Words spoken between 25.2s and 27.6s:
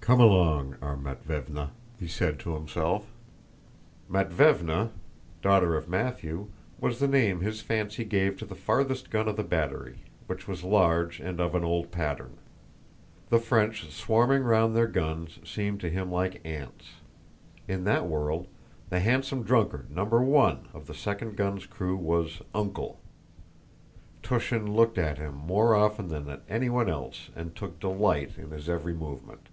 more often than at anyone else and